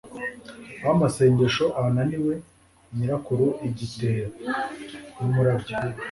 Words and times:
aho 0.81 0.91
amasengesho 0.95 1.65
ananiwe- 1.81 2.33
nyirakuru 2.95 3.45
igitebo! 3.67 4.35
n'umurabyo 5.17 5.75